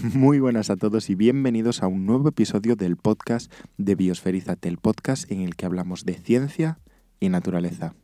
[0.14, 4.78] Muy buenas a todos y bienvenidos a un nuevo episodio del podcast de Biosferízate, el
[4.78, 6.78] podcast en el que hablamos de ciencia
[7.18, 7.94] y naturaleza.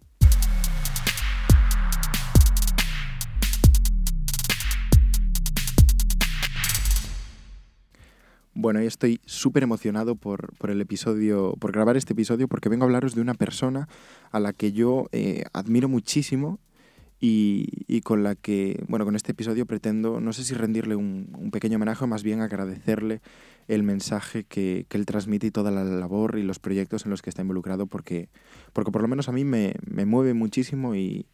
[8.53, 12.87] Bueno, y estoy súper emocionado por, el episodio, por grabar este episodio, porque vengo a
[12.87, 13.89] hablaros de una persona
[14.33, 16.59] a la que yo eh, admiro muchísimo
[17.19, 21.77] y, con la que, bueno, con este episodio pretendo, no sé si rendirle un, pequeño
[21.77, 23.21] homenaje o más bien agradecerle
[23.69, 27.31] el mensaje que, él transmite y toda la labor y los proyectos en los que
[27.31, 28.29] está involucrado, porque,
[28.73, 31.27] porque por lo menos a mí me, me mueve muchísimo y,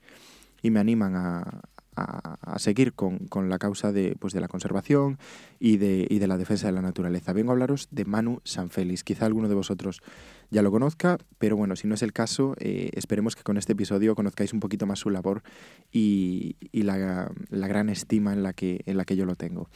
[0.63, 1.63] y me animan a,
[1.95, 5.19] a, seguir con, con, la causa de, pues, de la conservación
[5.59, 7.33] y de, y de, la defensa de la naturaleza.
[7.33, 9.05] Vengo a hablaros de Manu Sanfélix.
[9.05, 10.03] Quizá alguno de vosotros
[10.51, 13.73] ya lo conozca, pero bueno, si no es el caso, eh, esperemos que con este
[13.73, 15.43] episodio conozcáis un poquito más su labor
[15.91, 19.69] y, y la, la, gran estima en la que, en la que yo lo tengo.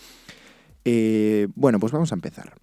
[0.84, 2.54] Eh, bueno, pues vamos a empezar.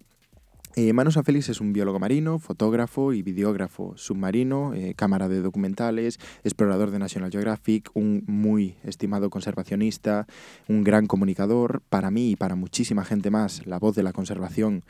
[0.76, 6.18] Eh, Manu Sanfélix es un biólogo marino, fotógrafo y videógrafo submarino, eh, cámara de documentales,
[6.42, 10.26] explorador de National Geographic, un muy estimado conservacionista,
[10.66, 14.82] un gran comunicador, para mí y para muchísima gente más, la voz de la conservación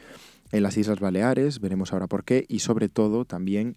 [0.53, 3.77] en las Islas Baleares, veremos ahora por qué, y sobre todo también,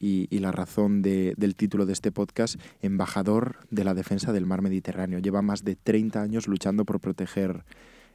[0.00, 5.20] y, la razón del título de este podcast, embajador de la defensa del mar Mediterráneo.
[5.20, 7.64] Lleva más de 30 años luchando por proteger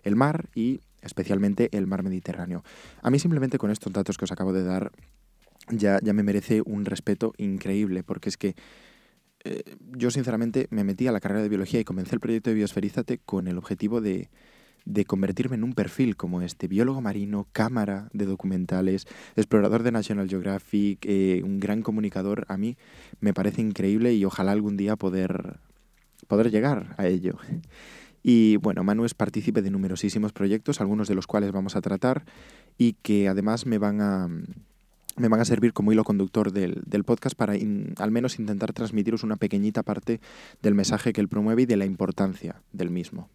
[0.04, 2.64] el mar y especialmente el mar Mediterráneo.
[3.02, 4.92] A mí simplemente con estos datos que os acabo de dar
[5.70, 8.56] ya, ya me merece un respeto increíble, porque es que
[9.46, 12.56] eh, yo sinceramente me metí a la carrera de biología y comencé el proyecto de
[12.56, 14.30] Biosferízate con el objetivo de,
[14.86, 20.30] de convertirme en un perfil como este, biólogo marino, cámara de documentales, explorador de National
[20.30, 22.78] Geographic, eh, un gran comunicador, a mí
[23.20, 25.60] me parece increíble y ojalá algún día poder,
[26.28, 27.38] poder llegar a ello.
[28.24, 32.24] Y bueno, Manu es partícipe de numerosísimos proyectos, algunos de los cuales vamos a tratar
[32.78, 34.30] y que además me van a,
[35.18, 39.36] me van a servir como hilo conductor del, podcast para al menos intentar transmitiros una
[39.36, 40.22] pequeñita parte
[40.62, 43.30] del mensaje que él promueve y de la importancia del mismo.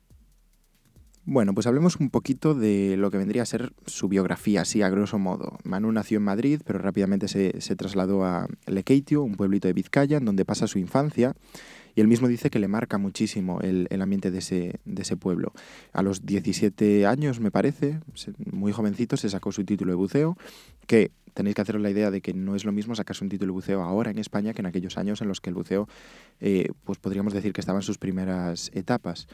[1.30, 4.88] Bueno, pues hablemos un poquito de lo que vendría a ser su biografía, así a
[4.88, 5.58] grosso modo.
[5.62, 10.16] Manu nació en Madrid, pero rápidamente se, se trasladó a Lekeitio, un pueblito de Vizcaya,
[10.16, 11.34] en donde pasa su infancia
[11.98, 15.52] y él mismo dice que le marca muchísimo el, ambiente de ese, de ese, pueblo.
[15.92, 17.98] A los 17 años, me parece,
[18.52, 20.36] muy jovencito, se sacó su título de buceo,
[20.86, 23.52] que tenéis que haceros la idea de que no es lo mismo sacarse un título
[23.52, 25.86] de buceo ahora en España que en aquellos años en los que el buceo,
[26.40, 29.28] eh, pues podríamos decir que estaba en sus primeras etapas.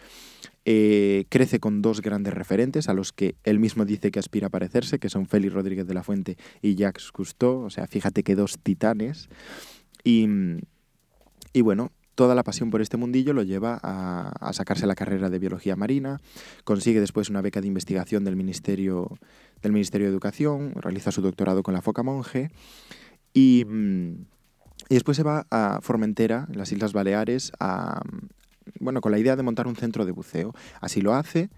[0.66, 4.50] Eh, crece con dos grandes referentes a los que él mismo dice que aspira a
[4.50, 8.34] parecerse, que son Félix Rodríguez de la Fuente y Jacques Cousteau, o sea, fíjate que
[8.34, 9.30] dos titanes.
[10.04, 10.28] Y,
[11.54, 15.38] y bueno, toda la pasión por este mundillo lo lleva a, sacarse la carrera de
[15.38, 16.20] biología marina,
[16.64, 19.18] consigue después una beca de investigación del Ministerio,
[19.64, 22.50] del Ministerio de Educación, realiza su doctorado con la Foca Monje
[23.32, 24.26] y, mm,
[24.88, 28.02] y después se va a Formentera, en las Islas Baleares, a,
[28.80, 30.54] bueno, con la idea de montar un centro de buceo.
[30.80, 31.48] Así lo hace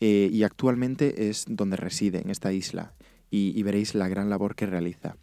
[0.00, 2.92] eh, y actualmente es donde reside, en esta isla,
[3.30, 5.16] y, veréis la gran labor que realiza.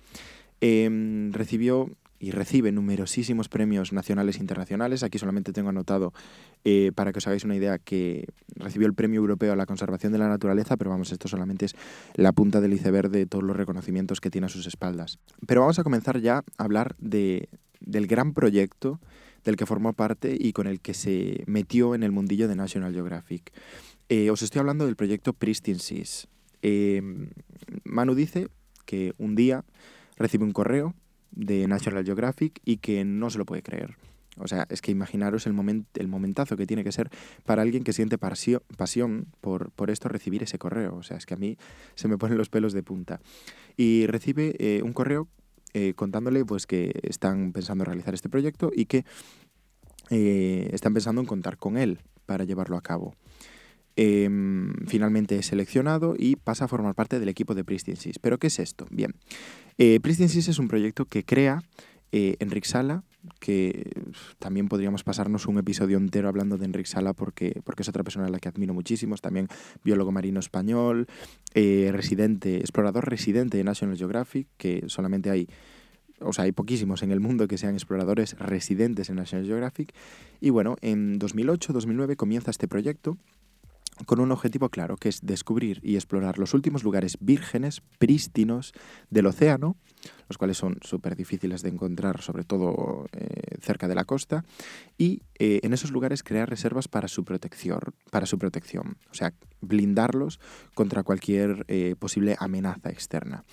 [0.62, 1.90] Em, recibió
[2.20, 5.04] y recibe numerosísimos premios nacionales e internacionales.
[5.04, 6.14] Aquí solamente tengo anotado,
[6.64, 10.12] eh, para que os hagáis una idea, que recibió el Premio Europeo a la Conservación
[10.12, 11.76] de la Naturaleza, pero vamos, esto solamente es
[12.16, 15.20] la punta del iceberg de todos los reconocimientos que tiene a sus espaldas.
[15.46, 17.50] Pero vamos a comenzar ya a hablar de,
[17.80, 19.00] del gran proyecto
[19.44, 22.94] del que formó parte y con el que se metió en el mundillo de National
[22.94, 23.54] Geographic.
[24.10, 26.28] Eh, os estoy hablando del proyecto Pristine Seas.
[26.62, 27.02] Eh,
[27.84, 28.48] Manu dice
[28.86, 29.64] que un día
[30.18, 30.96] recibe un correo
[31.36, 33.96] de National Geographic y que no se lo puede creer.
[34.38, 37.10] O sea, es que imaginaros el, moment, el momentazo que tiene que ser
[37.46, 40.96] para alguien que siente pasión por, por, esto recibir ese correo.
[40.96, 41.58] O sea, es que a mí
[41.96, 43.22] se me ponen los pelos de punta.
[43.78, 45.30] Y recibe eh, un correo
[45.74, 49.06] eh, contándole pues, que están pensando en realizar este proyecto y que
[50.10, 53.16] eh, están pensando en contar con él para llevarlo a cabo.
[53.98, 58.20] Em, finalmente es seleccionado y pasa a formar parte del equipo de Pristine Seas.
[58.20, 58.88] ¿Pero qué es esto?
[58.90, 59.16] Bien,
[59.78, 61.64] eh, Pristine Seas es un proyecto que crea
[62.12, 63.04] eh, Enric Sala,
[63.40, 63.90] que
[64.40, 68.28] también podríamos pasarnos un episodio entero hablando de Enric Sala porque, porque es otra persona
[68.28, 69.48] a la que admiro muchísimo, es también
[69.84, 71.08] biólogo marino español,
[71.54, 75.48] eh, residente, explorador residente de National Geographic, que solamente hay
[76.22, 79.94] o sea, hay poquísimos en el mundo que sean exploradores residentes en National Geographic.
[80.40, 83.18] Y bueno, en 2008-2009 comienza este proyecto
[84.06, 88.74] con un objetivo claro, que es descubrir y explorar los últimos lugares vírgenes, prístinos
[89.10, 89.78] del océano,
[90.28, 94.44] los cuales son súper difíciles de encontrar, sobre todo eh, cerca de la costa,
[94.98, 97.80] y eh, en esos lugares crear reservas para su protección,
[98.12, 100.40] para su protección, o sea, blindarlos
[100.74, 103.46] contra cualquier eh, posible amenaza externa.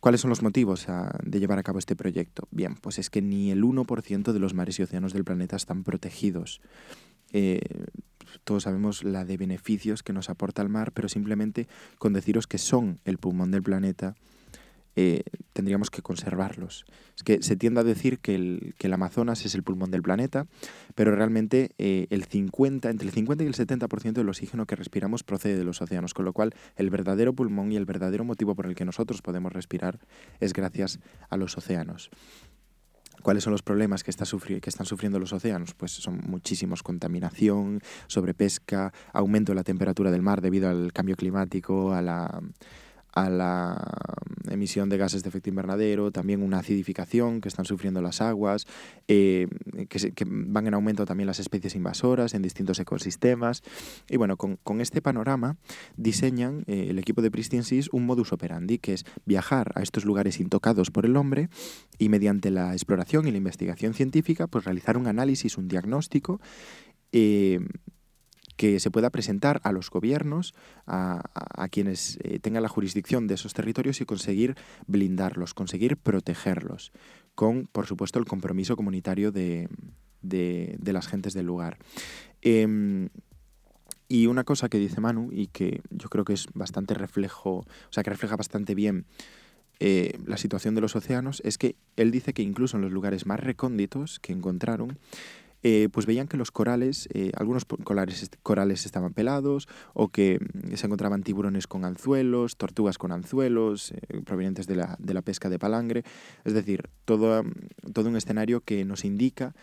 [0.00, 0.86] ¿Cuáles son los motivos
[1.22, 2.48] de llevar a cabo este proyecto?
[2.50, 5.84] Bien, pues es que ni el 1% de los mares y océanos del planeta están
[5.84, 6.62] protegidos.
[7.32, 7.60] Eh,
[8.44, 11.68] todos sabemos la de beneficios que nos aporta el mar, pero simplemente
[11.98, 14.14] con deciros que son el pulmón del planeta,
[14.96, 15.22] eh,
[15.52, 16.84] tendríamos que conservarlos.
[17.16, 20.02] Es que se tiende a decir que el, que el Amazonas es el pulmón del
[20.02, 20.46] planeta,
[20.94, 25.22] pero realmente eh, el 50, entre el 50 y el 70% del oxígeno que respiramos
[25.22, 28.66] procede de los océanos, con lo cual el verdadero pulmón y el verdadero motivo por
[28.66, 30.00] el que nosotros podemos respirar
[30.40, 30.98] es gracias
[31.28, 32.10] a los océanos.
[33.22, 35.74] ¿Cuáles son los problemas que, está que, están sufriendo los océanos?
[35.74, 41.92] Pues son muchísimos, contaminación, sobrepesca, aumento de la temperatura del mar debido al cambio climático,
[41.92, 42.40] a la,
[43.12, 43.82] a la
[44.48, 48.66] emisión de gases de efecto invernadero, también una acidificación que están sufriendo las aguas,
[49.08, 49.48] eh,
[49.88, 53.62] que, van en aumento también las especies invasoras en distintos ecosistemas.
[54.08, 55.56] Y bueno, con, este panorama
[55.96, 60.04] diseñan eh, el equipo de Pristine Seas un modus operandi, que es viajar a estos
[60.04, 61.48] lugares intocados por el hombre
[61.98, 66.40] y mediante la exploración y la investigación científica, pues realizar un análisis, un diagnóstico.
[67.12, 67.60] Eh,
[68.60, 70.52] que se pueda presentar a los gobiernos,
[70.86, 71.22] a,
[71.70, 74.54] quienes eh, tengan la jurisdicción de esos territorios y conseguir
[74.86, 76.92] blindarlos, conseguir protegerlos,
[77.34, 79.70] con, por supuesto, el compromiso comunitario de,
[80.84, 81.78] las gentes del lugar.
[82.42, 83.08] Em,
[84.08, 87.66] y una cosa que dice Manu, y que yo creo que es bastante reflejo, o
[87.88, 89.06] sea, que refleja bastante bien
[89.78, 93.24] eh, la situación de los océanos, es que él dice que incluso en los lugares
[93.24, 94.98] más recónditos que encontraron,
[95.62, 100.74] eh, pues veían que los corales, eh, algunos corales, corales estaban pelados o que mm,
[100.74, 105.50] se encontraban tiburones con anzuelos, tortugas con anzuelos, eh, provenientes de la, de la, pesca
[105.50, 106.02] de palangre.
[106.44, 109.54] Es decir, todo, mm, todo un escenario que nos indica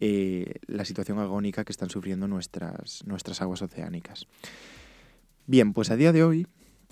[0.00, 4.28] la situación agónica que están sufriendo nuestras, nuestras aguas oceánicas.
[5.48, 6.46] Bien, pues a día de hoy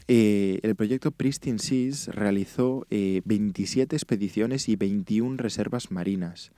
[0.08, 6.50] el proyecto Pristine Seas realizó 27 expediciones y 21 reservas marinas.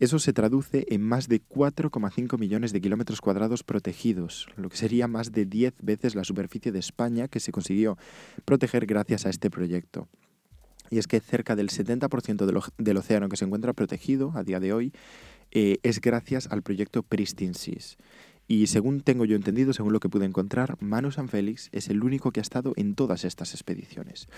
[0.00, 5.06] Eso se traduce en más de 4,5 millones de kilómetros cuadrados protegidos, lo que sería
[5.06, 7.96] más de 10 veces la superficie de España que se consiguió
[8.44, 10.08] proteger gracias a este proyecto.
[10.90, 14.72] Y es que cerca del 70% del, océano que se encuentra protegido a día de
[14.72, 14.92] hoy
[15.50, 17.96] eh, es gracias al proyecto Pristine Seas.
[18.46, 22.02] Y según tengo yo entendido, según lo que pude encontrar, Manu San Félix es el
[22.02, 24.28] único que ha estado en todas estas expediciones.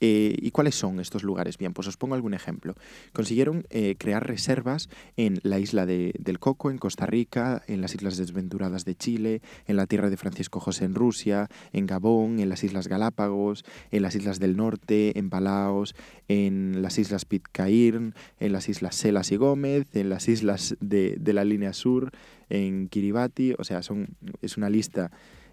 [0.00, 1.58] Eh, ¿Y cuáles son estos lugares?
[1.58, 2.74] Bien, pues os pongo algún ejemplo.
[3.12, 7.94] Consiguieron eh, crear reservas en la isla de, del Coco, en Costa Rica, en las
[7.94, 12.48] Islas Desventuradas de Chile, en la tierra de Francisco José en Rusia, en Gabón, en
[12.48, 15.94] las Islas Galápagos, en las Islas del Norte, en Palaos,
[16.28, 21.32] en las Islas Pitcairn, en las Islas Selas y Gómez, en las Islas de, de
[21.32, 22.10] la Línea Sur,
[22.48, 23.54] en Kiribati.
[23.58, 24.08] O sea, son,
[24.42, 25.10] es una lista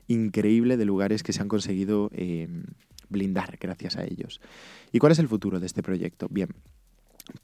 [0.08, 2.48] increíble de lugares que se han conseguido eh,
[3.14, 4.42] blindar gracias a ellos.
[4.92, 6.28] ¿Y cuál es el futuro de este proyecto?
[6.30, 6.50] Bien,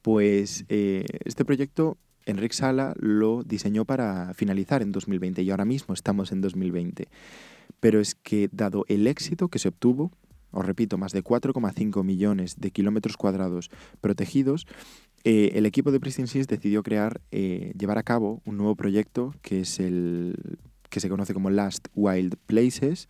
[0.01, 5.94] pues eh, este proyecto Enric Sala lo diseñó para finalizar en 2020 y ahora mismo
[5.94, 7.07] estamos en 2020.
[7.80, 10.12] Pero es que dado el éxito que se obtuvo,
[10.51, 13.69] os repito, más de 4,5 millones de kilómetros cuadrados
[14.01, 14.68] protegidos,
[15.24, 19.33] eh, el equipo de Pristine Seas decidió crear, eh, llevar a cabo un nuevo proyecto
[19.42, 20.57] que es el
[20.89, 23.10] que se conoce como Last Wild Places,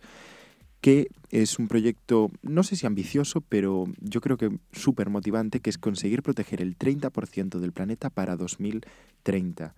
[0.80, 5.70] que es un proyecto, no sé si ambicioso, pero yo creo que súper motivante, que
[5.70, 9.74] es conseguir proteger el 30% del planeta para 2030.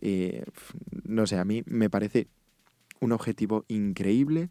[0.00, 0.44] Eh,
[1.04, 2.28] no sé, a mí me parece
[3.00, 4.50] un objetivo increíble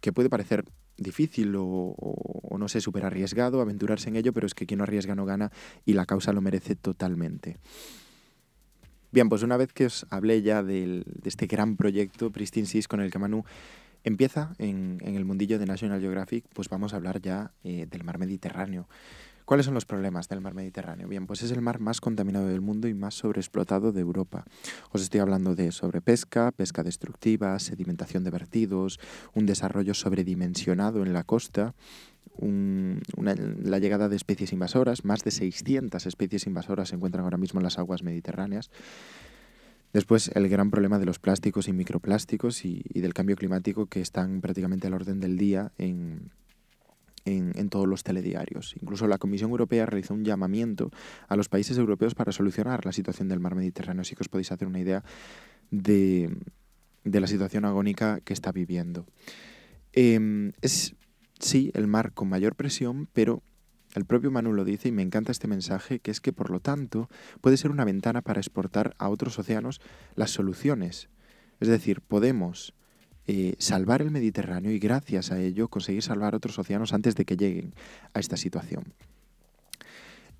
[0.00, 0.64] que puede parecer
[0.96, 5.14] difícil o, no sé, súper arriesgado aventurarse en ello, pero es que quien no arriesga
[5.14, 5.52] no gana
[5.84, 7.56] y la causa lo merece totalmente.
[9.10, 13.10] Bien, pues una vez que os hablé ya de este gran proyecto Pristine con el
[13.10, 13.44] que Manu
[14.08, 18.18] empieza en, el mundillo de National Geographic, pues vamos a hablar ya eh, del mar
[18.18, 18.88] Mediterráneo.
[19.44, 21.08] ¿Cuáles son los problemas del mar Mediterráneo?
[21.08, 24.44] Bien, pues es el mar más contaminado del mundo y más sobreexplotado de Europa.
[24.90, 29.00] Os estoy hablando de sobrepesca, pesca destructiva, sedimentación de vertidos,
[29.32, 31.74] un desarrollo sobredimensionado en la costa,
[32.40, 37.64] la llegada de especies invasoras, más de 600 especies invasoras se encuentran ahora mismo en
[37.64, 38.70] las aguas mediterráneas,
[39.92, 44.40] Después, el gran problema de los plásticos y microplásticos y, del cambio climático que están
[44.40, 46.30] prácticamente al orden del día en,
[47.24, 48.74] en, todos los telediarios.
[48.80, 50.90] Incluso la Comisión Europea realizó un llamamiento
[51.26, 54.02] a los países europeos para solucionar la situación del mar Mediterráneo.
[54.02, 55.02] Así que os podéis hacer una idea
[55.70, 56.36] de,
[57.04, 59.06] de la situación agónica que está viviendo.
[59.92, 60.94] Em, es,
[61.38, 63.42] sí, el mar con mayor presión, pero
[63.94, 66.60] el propio Manu lo dice y me encanta este mensaje, que es que por lo
[66.60, 67.08] tanto
[67.40, 69.80] puede ser una ventana para exportar a otros océanos
[70.14, 71.08] las soluciones.
[71.60, 72.74] Es decir, podemos
[73.26, 77.36] eh, salvar el Mediterráneo y gracias a ello conseguir salvar otros océanos antes de que
[77.36, 77.74] lleguen
[78.14, 78.94] a esta situación.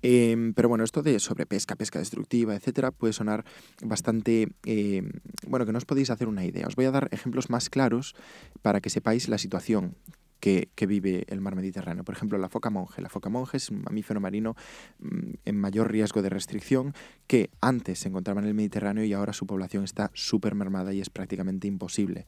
[0.01, 3.43] Em, pero bueno, esto de sobrepesca, pesca destructiva, etcétera, puede sonar
[3.83, 4.47] bastante.
[4.65, 5.11] Em,
[5.45, 6.67] bueno, que no os podéis hacer una idea.
[6.67, 8.15] Os voy a dar ejemplos más claros
[8.61, 9.95] para que sepáis la situación
[10.39, 12.03] que, vive el mar Mediterráneo.
[12.03, 13.01] Por ejemplo, la foca monje.
[13.01, 14.55] La foca monje es un mamífero marino
[14.99, 16.93] mm, en mayor riesgo de restricción
[17.27, 21.01] que antes se encontraba en el Mediterráneo y ahora su población está súper mermada y
[21.01, 22.25] es prácticamente imposible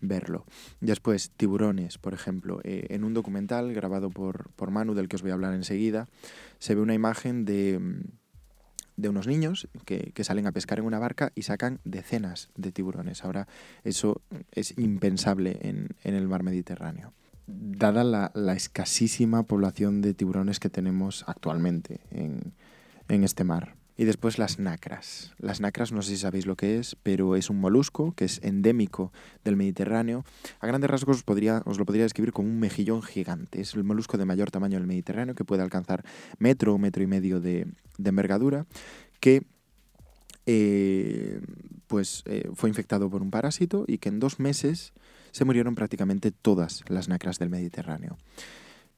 [0.00, 0.44] verlo.
[0.80, 2.60] Después, tiburones, por ejemplo.
[2.64, 6.06] Eh, en un documental grabado por, por Manu, del que os voy a hablar enseguida,
[6.58, 8.24] se ve una imagen de mm,
[8.96, 13.24] de unos niños que, salen a pescar en una barca y sacan decenas de tiburones.
[13.24, 13.48] Ahora
[13.82, 17.12] eso es impensable en, en el mar Mediterráneo
[17.46, 22.54] dada la, escasísima población de tiburones que tenemos actualmente en,
[23.08, 23.76] este mar.
[23.96, 25.32] Y después las nacras.
[25.38, 28.40] Las nacras no sé si sabéis lo que es, pero es un molusco que es
[28.42, 29.12] endémico
[29.44, 30.24] del Mediterráneo.
[30.58, 33.60] A grandes rasgos os, podría, os lo podría describir como un mejillón gigante.
[33.60, 36.04] Es el molusco de mayor tamaño del Mediterráneo que puede alcanzar
[36.38, 37.68] metro o metro y medio de,
[38.04, 38.66] envergadura,
[39.20, 39.46] que
[40.46, 41.40] eh,
[41.86, 44.92] pues, eh, fue infectado por un parásito y que en dos meses
[45.34, 48.18] se murieron prácticamente todas las nacras del Mediterráneo.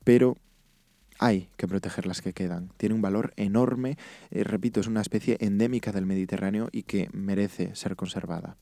[0.04, 0.36] Pero
[1.18, 2.68] hay que proteger las que quedan.
[2.76, 3.96] Tiene un valor enorme,
[4.30, 8.58] eh, repito, es una especie endémica del Mediterráneo y que merece ser conservada.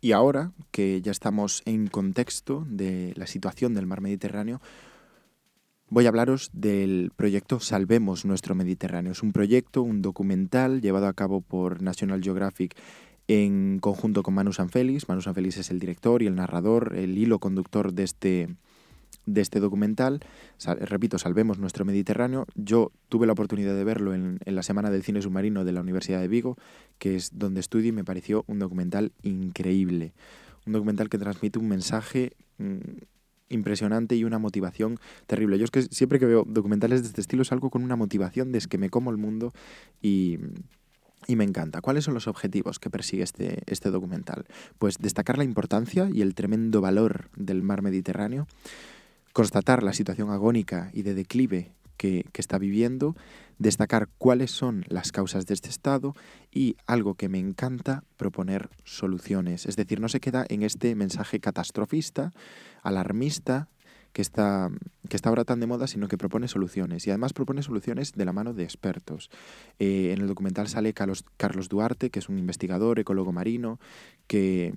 [0.00, 4.60] Y ahora que ya estamos en contexto de la situación del mar Mediterráneo,
[5.88, 9.10] voy a hablaros del proyecto Salvemos nuestro Mediterráneo.
[9.10, 12.76] Es un proyecto, un documental llevado a cabo por National Geographic
[13.32, 15.08] en conjunto con Manu Sanfelis.
[15.08, 18.48] Manu Sanfelis es el director y el narrador, el hilo conductor de este,
[19.24, 20.20] de este documental.
[20.80, 22.46] repito, Salvemos nuestro Mediterráneo.
[22.54, 26.20] Yo tuve la oportunidad de verlo en, la Semana del Cine Submarino de la Universidad
[26.20, 26.58] de Vigo,
[26.98, 30.12] que es donde estudio y me pareció un documental increíble.
[30.66, 32.80] Un documental que transmite un mensaje mm,
[33.48, 35.56] impresionante y una motivación terrible.
[35.58, 38.60] Yo es que siempre que veo documentales de este estilo salgo con una motivación de
[38.60, 39.54] que me como el mundo
[40.02, 40.38] y
[41.26, 41.80] y me encanta.
[41.80, 44.46] ¿Cuáles son los objetivos que persigue este, este documental?
[44.78, 48.46] Pues destacar la importancia y el tremendo valor del mar Mediterráneo,
[49.32, 53.14] constatar la situación agónica y de declive que, que, está viviendo,
[53.58, 56.14] destacar cuáles son las causas de este estado
[56.50, 59.66] y, algo que me encanta, proponer soluciones.
[59.66, 62.32] Es decir, no se queda en este mensaje catastrofista,
[62.82, 63.68] alarmista,
[64.12, 64.70] que está,
[65.08, 67.06] que está ahora tan de moda, sino que propone soluciones.
[67.06, 69.30] Y además propone soluciones de la mano de expertos.
[69.78, 73.78] Eh, en el documental sale Carlos, Carlos Duarte, que es un investigador, ecólogo marino,
[74.26, 74.72] que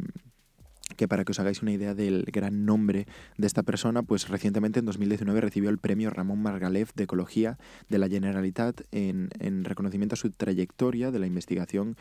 [0.97, 4.79] que para que os hagáis una idea del gran nombre de esta persona, pues recientemente
[4.79, 7.57] en 2019 recibió el premio Ramón Margalef de Ecología
[7.89, 11.97] de la Generalitat en, en reconocimiento a su trayectoria de la investigación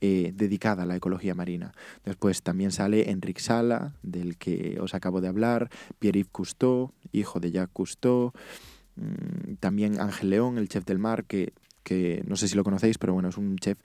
[0.00, 1.72] eh, dedicada a la ecología marina.
[2.04, 7.50] Después también sale Enric Sala, del que os acabo de hablar, Pierre-Yves Cousteau, hijo de
[7.50, 8.32] Jacques Cousteau,
[8.96, 12.98] mm, también Ángel León, el chef del mar, que, que no sé si lo conocéis,
[12.98, 13.78] pero bueno, es un chef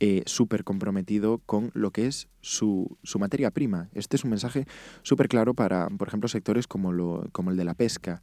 [0.00, 3.88] eh, súper comprometido con lo que es su, su, materia prima.
[3.94, 4.66] Este es un mensaje
[5.02, 8.20] súper claro para, por ejemplo, sectores como, lo, como el de la pesca.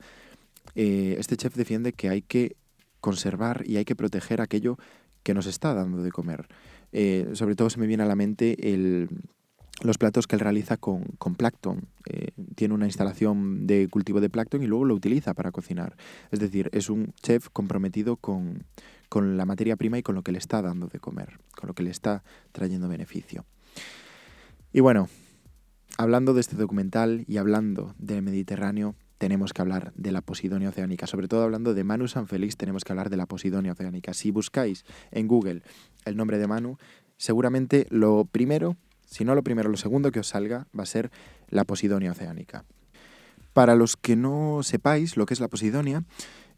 [0.76, 2.58] Eh, este chef defiende que hay que
[3.00, 4.78] conservar y hay que proteger aquello
[5.24, 6.48] que nos está dando de comer.
[6.92, 8.58] Eh, sobre todo se me viene a la mente
[9.84, 11.88] los platos que él realiza con, con plancton.
[12.06, 15.96] Eh, tiene una instalación de cultivo de plancton y luego lo utiliza para cocinar.
[16.32, 18.66] Es decir, es un chef comprometido con,
[19.10, 21.74] con la materia prima y con lo que le está dando de comer, con lo
[21.74, 23.46] que le está trayendo beneficio.
[24.74, 25.10] Y bueno,
[25.98, 31.06] hablando de este documental y hablando del Mediterráneo, tenemos que hablar de la Posidonia oceánica.
[31.06, 34.16] Sobre todo hablando de Manu San Félix, tenemos que hablar de la Posidonia oceánica.
[34.16, 35.62] Si buscáis en Google
[36.06, 36.80] el nombre de Manu,
[37.18, 41.12] seguramente lo primero, si no lo primero, lo segundo que os salga va a ser
[41.50, 42.66] la Posidonia oceánica.
[43.54, 46.04] Para los que no sepáis lo que es la Posidonia,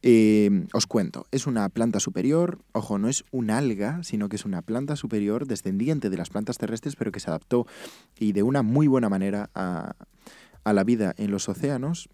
[0.01, 4.45] eh, os cuento, es una planta superior, ojo, no es un alga, sino que es
[4.45, 7.67] una planta superior descendiente de las plantas terrestres, pero que se adaptó
[8.17, 9.97] y de una muy buena manera a,
[10.63, 12.07] a la vida en los océanos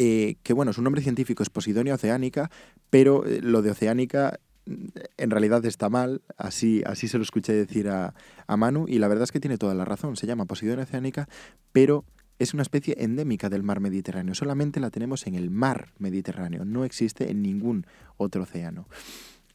[0.00, 2.52] eh, que bueno, su nombre científico es Posidonia oceánica,
[2.88, 4.86] pero eh, lo de oceánica mm,
[5.16, 8.14] en realidad está mal, así, así se lo escuché decir a,
[8.46, 11.28] a, Manu, y la verdad es que tiene toda la razón, se llama Posidonia oceánica,
[11.72, 12.04] pero
[12.38, 16.84] es una especie endémica del mar Mediterráneo, solamente la tenemos en el mar Mediterráneo, no
[16.84, 17.84] existe en ningún
[18.16, 18.86] otro océano.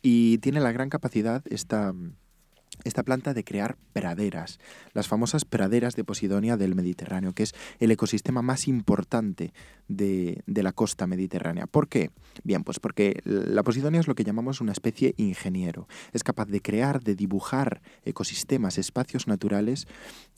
[0.01, 1.93] Y tiene la gran capacidad esta,
[2.83, 4.59] esta planta de crear praderas,
[4.93, 9.53] las famosas praderas de Posidonia del Mediterráneo, que es el ecosistema más importante
[9.87, 11.67] de, la costa mediterránea.
[11.67, 12.11] ¿Por qué?
[12.43, 15.87] Bien, pues porque la Posidonia es lo que llamamos una especie ingeniero.
[16.13, 19.87] Es capaz de crear, de dibujar ecosistemas, espacios naturales.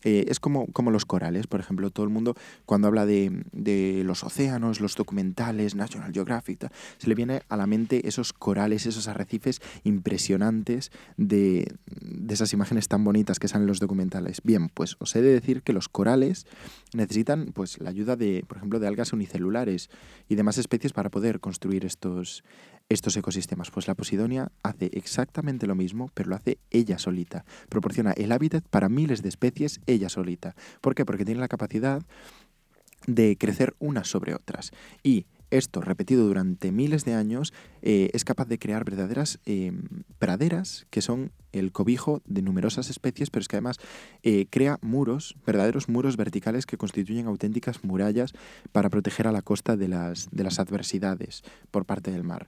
[0.04, 4.24] Eh, es como, como los corales, por ejemplo, todo el mundo cuando habla de, los
[4.24, 9.62] océanos, los documentales, National Geographic, se le viene a la mente esos corales, esos arrecifes
[9.84, 11.76] impresionantes de
[12.26, 14.42] de esas imágenes tan bonitas que salen en los documentales.
[14.44, 16.46] Bien, pues os he de decir que los corales
[16.94, 19.90] necesitan pues la ayuda de, por ejemplo, de algas unicelulares
[20.30, 22.44] y demás especies para poder construir estos,
[22.90, 23.72] estos ecosistemas.
[23.72, 27.46] Pues la Posidonia hace exactamente lo mismo, pero lo hace ella solita.
[27.70, 30.56] Proporciona el hábitat para miles de especies ella solita.
[30.82, 31.06] ¿Por qué?
[31.06, 32.02] Porque tiene la capacidad
[33.08, 34.72] de crecer unas sobre otras.
[35.04, 39.72] Y esto, repetido durante miles de años, eh, es capaz de crear verdaderas eh,
[40.20, 43.78] praderas que son el cobijo de numerosas especies, pero es que además
[44.24, 48.34] eh, crea muros, verdaderos muros verticales que constituyen auténticas murallas
[48.72, 52.48] para proteger a la costa de las, de las adversidades por parte del mar.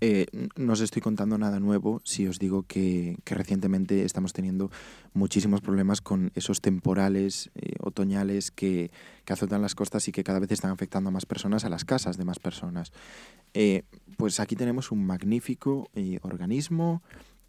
[0.00, 0.26] Eh,
[0.56, 4.70] no os estoy contando nada nuevo si os digo que, recientemente estamos teniendo
[5.12, 8.90] muchísimos problemas con esos temporales eh, otoñales que,
[9.28, 12.16] azotan las costas y que cada vez están afectando a más personas, a las casas
[12.16, 12.92] de más personas.
[13.52, 13.82] Eh,
[14.16, 15.90] pues aquí tenemos un magnífico
[16.22, 17.02] organismo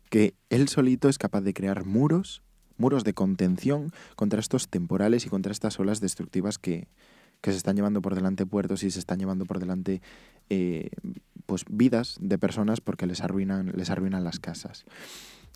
[0.10, 2.42] que él solito es capaz de crear muros,
[2.78, 6.88] muros de contención contra estos temporales y contra estas olas destructivas que,
[7.42, 10.02] que se están llevando por delante puertos y se están llevando por delante
[11.50, 14.86] pues vidas de personas porque les arruinan, les arruinan las casas.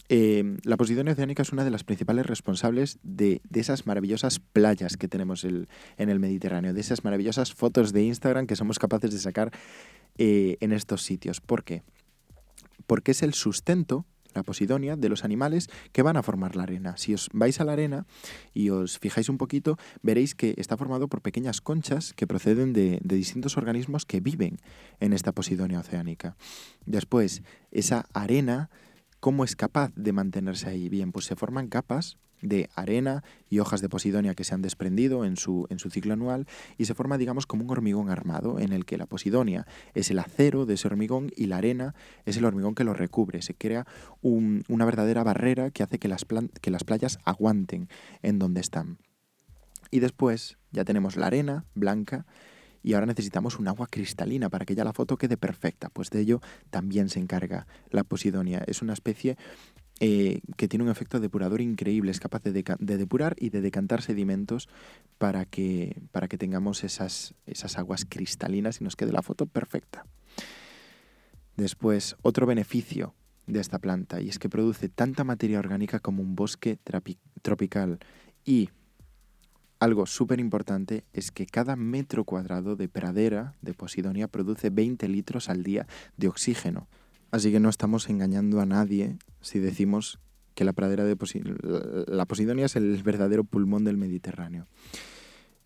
[0.09, 5.07] Eh, la Posidonia oceánica es una de las principales responsables de, esas maravillosas playas que
[5.07, 9.51] tenemos en el Mediterráneo, de esas maravillosas fotos de Instagram que somos capaces de sacar
[10.17, 11.41] eh, en estos sitios.
[11.41, 11.83] ¿Por qué?
[12.87, 16.97] Porque es el sustento la posidonia, de los animales que van a formar la arena.
[16.97, 18.05] Si os vais a la arena
[18.53, 22.99] y os fijáis un poquito, veréis que está formado por pequeñas conchas que proceden de,
[23.03, 24.59] distintos organismos que viven
[24.99, 26.35] en esta posidonia oceánica.
[26.85, 28.69] Después, esa arena,
[29.19, 30.89] ¿cómo es capaz de mantenerse ahí?
[30.89, 35.25] Bien, pues se forman capas de arena y hojas de posidonia que se han desprendido
[35.25, 36.45] en su, en su ciclo anual
[36.77, 40.19] y se forma, digamos, como un hormigón armado en el que la posidonia es el
[40.19, 43.41] acero de ese hormigón y la arena es el hormigón que lo recubre.
[43.41, 43.87] Se crea
[44.21, 46.25] una verdadera barrera que hace que las,
[46.61, 47.87] que las playas aguanten
[48.21, 48.99] en donde están.
[49.89, 52.25] Y después ya tenemos la arena blanca
[52.83, 55.89] y ahora necesitamos un agua cristalina para que ya la foto quede perfecta.
[55.89, 58.63] Pues de ello también se encarga la posidonia.
[58.67, 59.37] Es una especie
[59.99, 64.67] eh, que tiene un efecto depurador increíble, es capaz de, depurar y de decantar sedimentos
[65.17, 70.05] para que, para que tengamos esas, esas aguas cristalinas y nos quede la foto perfecta.
[71.55, 73.13] Después, otro beneficio
[73.45, 76.79] de esta planta y es que produce tanta materia orgánica como un bosque
[77.41, 77.99] tropical
[78.45, 78.69] y
[79.79, 85.49] algo súper importante es que cada metro cuadrado de pradera de Posidonia produce 20 litros
[85.49, 86.87] al día de oxígeno,
[87.33, 90.19] Así que no estamos engañando a nadie si decimos
[90.53, 91.17] que la pradera de
[92.07, 94.67] la Posidonia es el verdadero pulmón del Mediterráneo.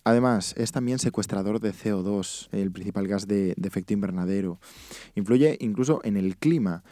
[0.06, 4.62] Además, es también secuestrador de CO2, el principal gas de, de efecto invernadero.
[5.16, 6.86] Influye incluso en el clima.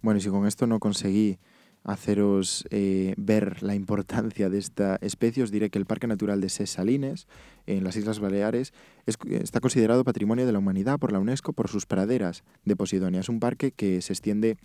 [0.00, 1.38] Bueno, y si con esto no conseguí
[1.84, 6.48] haceros eh, ver la importancia de esta especie, os diré que el Parque Natural de
[6.48, 7.26] Ses Salines,
[7.66, 8.72] en las Islas Baleares,
[9.06, 13.20] está considerado Patrimonio de la Humanidad por la UNESCO por sus praderas de Posidonia.
[13.20, 14.56] Es un parque que se extiende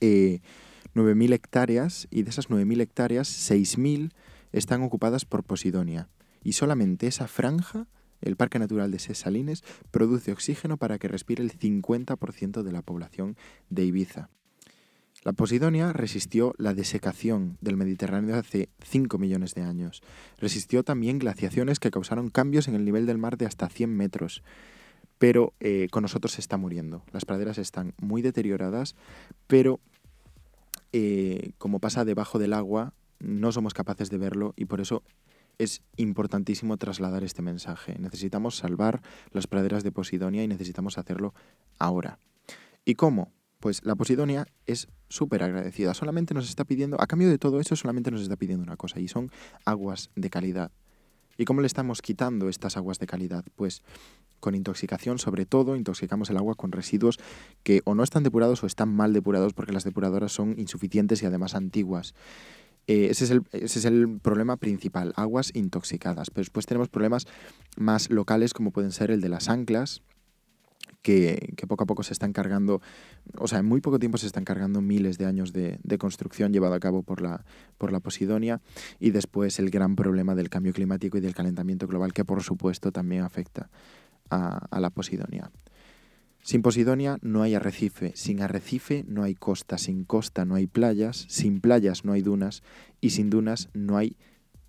[0.00, 0.40] eh,
[0.94, 4.12] 9.000 hectáreas y de esas 9.000 hectáreas, 6.000
[4.52, 6.08] están ocupadas por Posidonia.
[6.42, 7.86] Y solamente esa franja,
[8.20, 12.82] el Parque Natural de Ses Salines, produce oxígeno para que respire el 50% de la
[12.82, 13.36] población
[13.70, 14.30] de Ibiza.
[15.24, 20.02] La Posidonia resistió la desecación del Mediterráneo hace 5 millones de años.
[20.38, 24.42] Resistió también glaciaciones que causaron cambios en el nivel del mar de hasta 100 metros.
[25.18, 27.04] Pero eh, con nosotros se está muriendo.
[27.12, 28.96] Las praderas están muy deterioradas,
[29.46, 29.78] pero
[30.92, 35.04] eh, como pasa debajo del agua, no somos capaces de verlo y por eso
[35.58, 37.94] es importantísimo trasladar este mensaje.
[38.00, 41.32] Necesitamos salvar las praderas de Posidonia y necesitamos hacerlo
[41.78, 42.18] ahora.
[42.84, 43.30] ¿Y cómo?
[43.62, 45.94] Pues la Posidonia es súper agradecida.
[45.94, 48.98] Solamente nos está pidiendo, a cambio de todo eso, solamente nos está pidiendo una cosa
[48.98, 49.30] y son
[49.64, 50.72] aguas de calidad.
[51.38, 53.44] ¿Y cómo le estamos quitando estas aguas de calidad?
[53.54, 53.84] Pues
[54.40, 57.20] con intoxicación, sobre todo, intoxicamos el agua con residuos
[57.62, 61.26] que o no están depurados o están mal depurados porque las depuradoras son insuficientes y
[61.26, 62.14] además antiguas.
[62.88, 66.30] Eh, ese, es el, ese, es el, problema principal, aguas intoxicadas.
[66.30, 67.28] Pero después tenemos problemas
[67.76, 70.02] más locales como pueden ser el de las anclas,
[71.02, 72.80] que, poco a poco se están cargando,
[73.38, 76.74] o sea, en muy poco tiempo se están cargando miles de años de, construcción llevado
[76.74, 77.44] a cabo por la,
[77.78, 78.60] por la Posidonia
[78.98, 82.92] y después el gran problema del cambio climático y del calentamiento global que por supuesto
[82.92, 83.68] también afecta
[84.30, 85.50] a, a la Posidonia.
[86.42, 91.26] Sin Posidonia no hay arrecife, sin arrecife no hay costa, sin costa no hay playas,
[91.28, 92.62] sin playas no hay dunas
[93.00, 94.16] y sin dunas no hay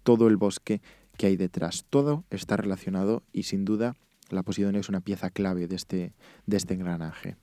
[0.03, 0.81] todo el bosque
[1.17, 1.85] que hay detrás.
[1.89, 3.95] Todo está relacionado y sin duda
[4.29, 6.13] la Posidonia es una pieza clave de este,
[6.45, 7.35] de este engranaje.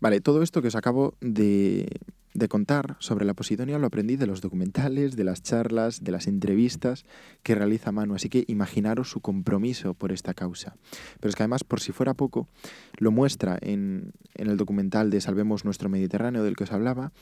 [0.00, 1.88] Vale, todo esto que os acabo de,
[2.50, 7.06] contar sobre la Posidonia lo aprendí de los documentales, de las charlas, de las entrevistas
[7.42, 10.76] que realiza Manu, así que imaginaros su compromiso por esta causa.
[11.18, 12.46] Pero es que además, por si fuera poco,
[12.98, 17.12] lo muestra en el documental de Salvemos nuestro Mediterráneo del que os hablaba,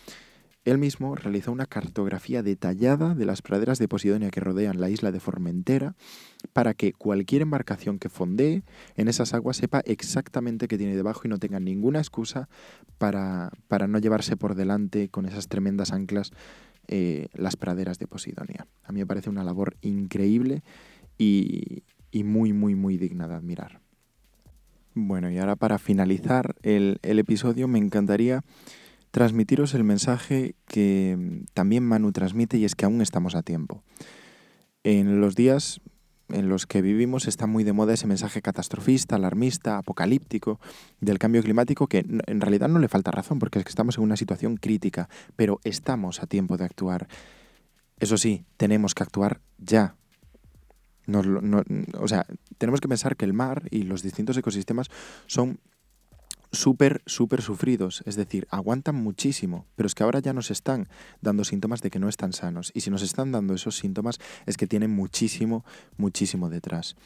[0.65, 5.13] él mismo realizó una cartografía detallada de las praderas de Posidonia que rodean la isla
[5.13, 5.95] de Formentera
[6.53, 8.63] para que cualquier embarcación que fondee
[8.97, 12.49] en esas aguas sepa exactamente qué tiene debajo y no tenga ninguna excusa
[12.97, 13.51] para,
[13.89, 16.33] no llevarse por delante con esas tremendas anclas
[16.89, 18.67] eh, las praderas de Posidonia.
[18.85, 20.63] A mí me parece una labor increíble
[21.19, 21.83] y,
[22.25, 23.81] muy, muy, muy digna de admirar.
[24.95, 28.45] Bueno, y ahora para finalizar el, el episodio me encantaría
[29.15, 33.85] transmitiros el mensaje que mm, también Manu transmite y es que aún estamos a tiempo.
[34.83, 35.81] En los días
[36.31, 40.59] en los que vivimos está muy de moda ese mensaje catastrofista, alarmista, apocalíptico
[41.01, 44.03] del cambio climático que en realidad no le falta razón porque es que estamos en
[44.03, 47.07] una situación crítica, pero estamos a tiempo de actuar.
[48.01, 49.95] Eso sí, tenemos que actuar ya.
[51.07, 52.27] o sea,
[52.59, 54.91] tenemos que pensar que el mar y los distintos ecosistemas
[55.27, 55.61] son
[56.55, 60.89] súper, súper sufridos, es decir, aguantan muchísimo, pero es que ahora ya nos están
[61.21, 62.71] dando síntomas de que no están sanos.
[62.75, 65.65] Y si nos están dando esos síntomas es que tienen muchísimo,
[65.97, 66.97] muchísimo detrás.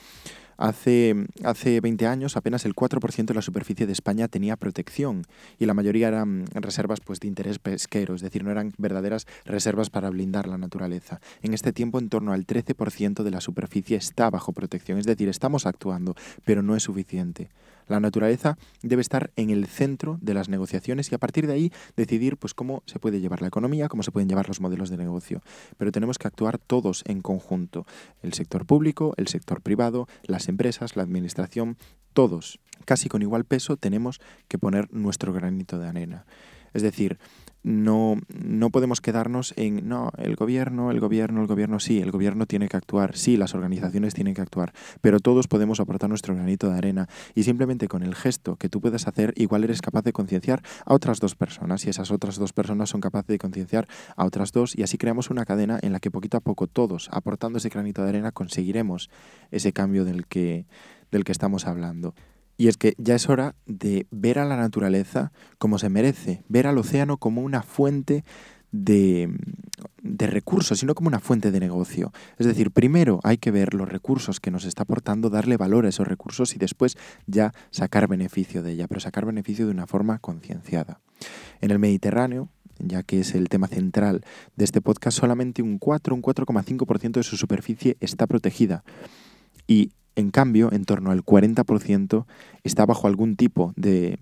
[0.58, 5.22] Hace, hace 20 años apenas el 4% de la superficie de España tenía protección
[5.56, 9.88] y la mayoría eran reservas pues, de interés pesquero, es decir, no eran verdaderas reservas
[9.88, 11.20] para blindar la naturaleza.
[11.42, 15.28] En este tiempo en torno al 13% de la superficie está bajo protección, es decir,
[15.28, 17.50] estamos actuando, pero no es suficiente.
[17.88, 21.72] La naturaleza debe estar en el centro de las negociaciones y a partir de ahí
[21.96, 24.98] decidir pues, cómo se puede llevar la economía, cómo se pueden llevar los modelos de
[24.98, 25.42] negocio.
[25.76, 27.86] Pero tenemos que actuar todos en conjunto,
[28.22, 31.76] el sector público, el sector privado, las empresas, la administración,
[32.12, 36.26] todos, casi con igual peso, tenemos que poner nuestro granito de arena.
[36.74, 37.18] Es decir,
[37.68, 42.46] no, no podemos quedarnos en, no, el gobierno, el gobierno, el gobierno, sí, el gobierno
[42.46, 46.70] tiene que actuar, sí, las organizaciones tienen que actuar, pero todos podemos aportar nuestro granito
[46.70, 50.14] de arena y simplemente con el gesto que tú puedes hacer, igual eres capaz de
[50.14, 54.24] concienciar a otras dos personas y esas otras dos personas son capaces de concienciar a
[54.24, 57.58] otras dos y así creamos una cadena en la que poquito a poco todos, aportando
[57.58, 59.10] ese granito de arena, conseguiremos
[59.50, 60.64] ese cambio del que,
[61.10, 62.14] del que estamos hablando.
[62.58, 66.66] Y es que ya es hora de ver a la naturaleza como se merece, ver
[66.66, 68.24] al océano como una fuente
[68.72, 69.30] de,
[70.02, 72.12] recursos, sino como una fuente de negocio.
[72.36, 75.88] Es decir, primero hay que ver los recursos que nos está aportando, darle valor a
[75.88, 80.18] esos recursos y después ya sacar beneficio de ella, pero sacar beneficio de una forma
[80.18, 81.00] concienciada.
[81.60, 82.48] En el Mediterráneo,
[82.80, 84.24] ya que es el tema central
[84.56, 88.82] de este podcast, solamente un 4, un 4,5% de su superficie está protegida.
[89.66, 92.26] Y en cambio, en torno al 40%
[92.64, 94.18] está bajo algún tipo de,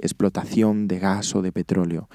[0.00, 2.08] explotación de gas o de petróleo.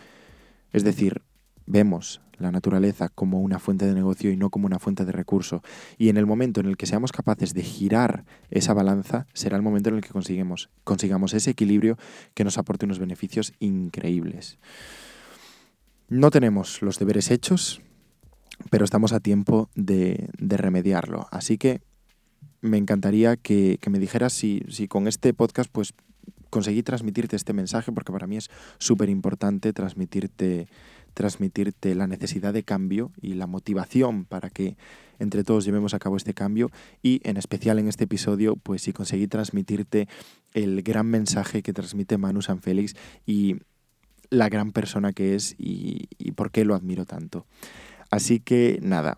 [0.72, 1.22] Es decir,
[1.66, 5.62] vemos la naturaleza como una fuente de negocio y no como una fuente de recurso.
[5.98, 9.64] Y en el momento en el que seamos capaces de girar esa balanza, será el
[9.64, 11.98] momento en el que consigamos, consigamos ese equilibrio
[12.34, 14.60] que nos aporte unos beneficios increíbles.
[16.08, 17.82] No tenemos los deberes hechos,
[18.70, 21.28] pero estamos a tiempo de remediarlo.
[21.32, 21.82] Así que
[22.62, 25.94] me encantaría que, me dijeras si, si, con este podcast pues
[26.50, 30.68] conseguí transmitirte este mensaje, porque para mí es súper importante transmitirte,
[31.14, 34.78] transmitirte la necesidad de cambio y la motivación para que
[35.20, 36.72] entre todos llevemos a cabo este cambio
[37.04, 40.08] y en especial en este episodio, pues si conseguí transmitirte
[40.54, 42.96] el gran mensaje que transmite Manu San Félix
[43.26, 43.58] y
[44.30, 47.46] la gran persona que es y, y por qué lo admiro tanto.
[48.12, 49.16] Así que nada,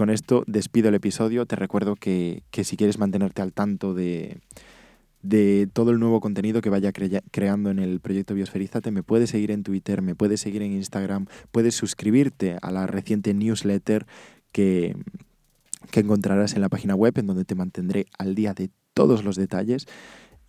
[0.00, 1.44] con esto despido el episodio.
[1.44, 4.40] Te recuerdo que, si quieres mantenerte al tanto de,
[5.74, 9.62] todo el nuevo contenido que vaya creando en el proyecto Biosferízate, me puedes seguir en
[9.62, 14.06] Twitter, me puedes seguir en Instagram, puedes suscribirte a la reciente newsletter
[14.52, 14.96] que,
[15.90, 19.36] que encontrarás en la página web, en donde te mantendré al día de todos los
[19.36, 19.86] detalles.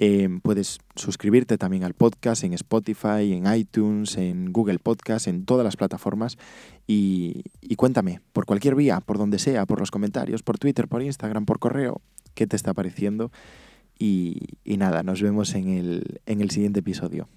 [0.03, 5.63] Em, puedes suscribirte también al podcast en Spotify, en iTunes, en Google Podcast, en todas
[5.63, 6.39] las plataformas.
[6.87, 7.43] Y,
[7.77, 11.59] cuéntame, por cualquier vía, por donde sea, por los comentarios, por Twitter, por Instagram, por
[11.59, 12.01] correo,
[12.33, 13.31] qué te está pareciendo.
[13.99, 17.29] Y, y nada, nos vemos en el, en el siguiente episodio.